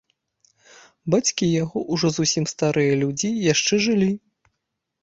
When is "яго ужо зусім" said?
1.63-2.51